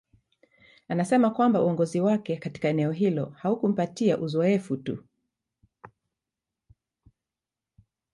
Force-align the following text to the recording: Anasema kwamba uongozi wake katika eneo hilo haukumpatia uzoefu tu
Anasema 0.87 1.29
kwamba 1.29 1.61
uongozi 1.61 2.01
wake 2.01 2.37
katika 2.37 2.67
eneo 2.69 2.91
hilo 2.91 3.25
haukumpatia 3.25 4.17
uzoefu 4.17 4.77
tu 4.77 5.03